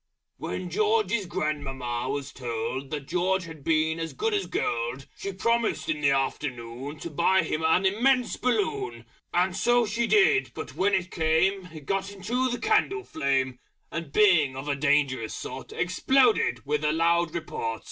[0.37, 5.89] _When George's Grandmamma was told That George had been as good as Gold, She Promised
[5.89, 9.05] in the Afternoon To buy him an Immense BALLOON.
[9.31, 13.59] And so she did; but when it came, It got into the candle flame,
[13.91, 17.79] And being of a dangerous sort Exploded with a loud report!